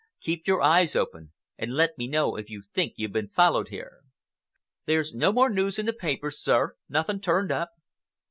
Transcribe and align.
Keep 0.19 0.47
your 0.47 0.63
eyes 0.63 0.95
open, 0.95 1.31
and 1.59 1.75
let 1.75 1.95
me 1.95 2.07
know 2.07 2.35
if 2.35 2.49
you 2.49 2.63
think 2.73 2.93
you've 2.95 3.11
been 3.11 3.29
followed 3.29 3.67
here." 3.67 3.99
"There's 4.87 5.13
no 5.13 5.31
more 5.31 5.47
news 5.51 5.77
in 5.77 5.85
the 5.85 5.93
papers, 5.93 6.39
sir? 6.41 6.75
Nothing 6.89 7.19
turned 7.19 7.51
up?" 7.51 7.73